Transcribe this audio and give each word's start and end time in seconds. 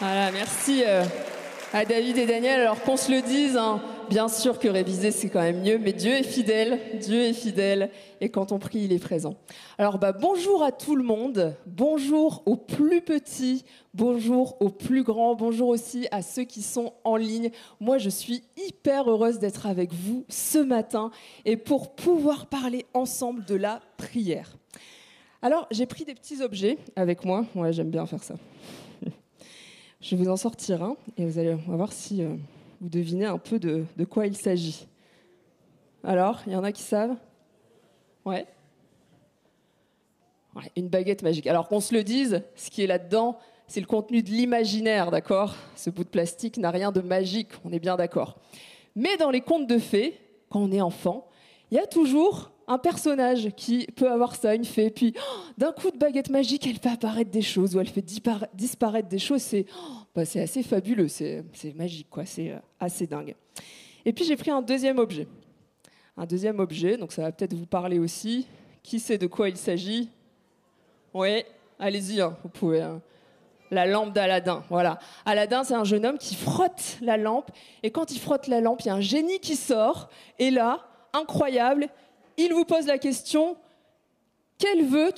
Voilà, 0.00 0.32
merci 0.32 0.82
euh, 0.84 1.04
à 1.72 1.84
David 1.84 2.18
et 2.18 2.26
Daniel. 2.26 2.60
Alors 2.60 2.82
qu'on 2.82 2.96
se 2.96 3.12
le 3.12 3.22
dise, 3.22 3.56
hein, 3.56 3.80
bien 4.10 4.26
sûr 4.26 4.58
que 4.58 4.66
réviser 4.66 5.12
c'est 5.12 5.28
quand 5.28 5.40
même 5.40 5.62
mieux, 5.62 5.78
mais 5.78 5.92
Dieu 5.92 6.12
est 6.12 6.24
fidèle, 6.24 6.80
Dieu 7.00 7.22
est 7.22 7.32
fidèle, 7.32 7.90
et 8.20 8.28
quand 8.28 8.50
on 8.50 8.58
prie, 8.58 8.80
il 8.80 8.92
est 8.92 8.98
présent. 8.98 9.36
Alors 9.78 9.98
bah, 9.98 10.10
bonjour 10.10 10.64
à 10.64 10.72
tout 10.72 10.96
le 10.96 11.04
monde, 11.04 11.54
bonjour 11.66 12.42
aux 12.44 12.56
plus 12.56 13.02
petits, 13.02 13.64
bonjour 13.94 14.60
aux 14.60 14.68
plus 14.68 15.04
grands, 15.04 15.36
bonjour 15.36 15.68
aussi 15.68 16.08
à 16.10 16.22
ceux 16.22 16.42
qui 16.44 16.62
sont 16.62 16.94
en 17.04 17.14
ligne. 17.14 17.50
Moi 17.78 17.98
je 17.98 18.10
suis 18.10 18.42
hyper 18.56 19.08
heureuse 19.08 19.38
d'être 19.38 19.66
avec 19.66 19.92
vous 19.92 20.24
ce 20.28 20.58
matin 20.58 21.12
et 21.44 21.56
pour 21.56 21.94
pouvoir 21.94 22.46
parler 22.46 22.84
ensemble 22.94 23.44
de 23.44 23.54
la 23.54 23.80
prière. 23.96 24.56
Alors 25.40 25.68
j'ai 25.70 25.86
pris 25.86 26.04
des 26.04 26.14
petits 26.14 26.42
objets 26.42 26.78
avec 26.96 27.24
moi, 27.24 27.44
ouais 27.54 27.72
j'aime 27.72 27.90
bien 27.90 28.06
faire 28.06 28.24
ça. 28.24 28.34
Je 30.04 30.14
vais 30.14 30.22
vous 30.22 30.30
en 30.30 30.36
sortir 30.36 30.82
un 30.82 30.98
et 31.16 31.24
vous 31.24 31.38
allez 31.38 31.54
voir 31.66 31.90
si 31.90 32.22
euh, 32.22 32.34
vous 32.78 32.90
devinez 32.90 33.24
un 33.24 33.38
peu 33.38 33.58
de, 33.58 33.86
de 33.96 34.04
quoi 34.04 34.26
il 34.26 34.36
s'agit. 34.36 34.86
Alors, 36.04 36.42
il 36.46 36.52
y 36.52 36.56
en 36.56 36.62
a 36.62 36.72
qui 36.72 36.82
savent? 36.82 37.16
Ouais. 38.26 38.46
Ouais, 40.54 40.70
Une 40.76 40.88
baguette 40.88 41.22
magique. 41.22 41.46
Alors 41.46 41.68
qu'on 41.68 41.80
se 41.80 41.94
le 41.94 42.04
dise, 42.04 42.42
ce 42.54 42.68
qui 42.68 42.82
est 42.82 42.86
là-dedans, 42.86 43.38
c'est 43.66 43.80
le 43.80 43.86
contenu 43.86 44.22
de 44.22 44.28
l'imaginaire, 44.28 45.10
d'accord? 45.10 45.54
Ce 45.74 45.88
bout 45.88 46.04
de 46.04 46.10
plastique 46.10 46.58
n'a 46.58 46.70
rien 46.70 46.92
de 46.92 47.00
magique, 47.00 47.52
on 47.64 47.72
est 47.72 47.78
bien 47.78 47.96
d'accord. 47.96 48.36
Mais 48.94 49.16
dans 49.16 49.30
les 49.30 49.40
contes 49.40 49.66
de 49.66 49.78
fées, 49.78 50.20
quand 50.50 50.60
on 50.60 50.70
est 50.70 50.82
enfant, 50.82 51.26
il 51.70 51.76
y 51.76 51.80
a 51.80 51.86
toujours 51.86 52.50
un 52.66 52.78
personnage 52.78 53.50
qui 53.56 53.86
peut 53.88 54.10
avoir 54.10 54.36
ça, 54.36 54.54
une 54.54 54.64
fée, 54.64 54.90
puis 54.90 55.12
oh, 55.18 55.40
d'un 55.58 55.72
coup 55.72 55.90
de 55.90 55.98
baguette 55.98 56.30
magique, 56.30 56.66
elle 56.66 56.78
fait 56.78 56.88
apparaître 56.90 57.30
des 57.30 57.42
choses, 57.42 57.76
ou 57.76 57.80
elle 57.80 57.88
fait 57.88 58.00
dispara- 58.00 58.48
disparaître 58.54 59.08
des 59.08 59.18
choses. 59.18 59.42
C'est 59.42 59.66
oh, 59.78 59.92
bah, 60.14 60.22
assez 60.22 60.62
fabuleux, 60.62 61.08
c'est 61.08 61.44
c'est 61.52 61.74
magique, 61.74 62.08
quoi. 62.08 62.24
C'est 62.24 62.52
euh, 62.52 62.58
assez 62.80 63.06
dingue. 63.06 63.34
Et 64.06 64.12
puis 64.12 64.24
j'ai 64.24 64.36
pris 64.36 64.50
un 64.50 64.62
deuxième 64.62 64.98
objet. 64.98 65.26
Un 66.16 66.26
deuxième 66.26 66.58
objet, 66.60 66.96
donc 66.96 67.12
ça 67.12 67.22
va 67.22 67.32
peut-être 67.32 67.54
vous 67.54 67.66
parler 67.66 67.98
aussi. 67.98 68.46
Qui 68.82 69.00
sait 69.00 69.18
de 69.18 69.26
quoi 69.26 69.48
il 69.48 69.56
s'agit? 69.56 70.10
Oui, 71.12 71.42
allez-y, 71.78 72.20
hein, 72.20 72.36
vous 72.42 72.48
pouvez. 72.50 72.82
hein. 72.82 73.00
La 73.70 73.86
lampe 73.86 74.12
d'Aladin, 74.12 74.62
voilà. 74.68 74.98
Aladin, 75.26 75.64
c'est 75.64 75.74
un 75.74 75.84
jeune 75.84 76.06
homme 76.06 76.18
qui 76.18 76.34
frotte 76.34 76.98
la 77.00 77.16
lampe, 77.16 77.50
et 77.82 77.90
quand 77.90 78.10
il 78.12 78.20
frotte 78.20 78.46
la 78.46 78.60
lampe, 78.60 78.82
il 78.82 78.86
y 78.86 78.90
a 78.90 78.94
un 78.94 79.00
génie 79.00 79.40
qui 79.40 79.56
sort, 79.56 80.08
et 80.38 80.50
là, 80.50 80.86
incroyable, 81.14 81.88
il 82.36 82.52
vous 82.52 82.64
pose 82.64 82.86
la 82.86 82.98
question 82.98 83.56
quel 84.58 84.84
vœu 84.84 85.12